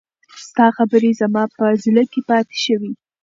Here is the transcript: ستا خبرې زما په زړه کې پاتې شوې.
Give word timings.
ستا 0.47 0.65
خبرې 0.77 1.11
زما 1.21 1.43
په 1.55 1.65
زړه 1.83 2.03
کې 2.11 2.21
پاتې 2.29 2.57
شوې. 2.65 2.91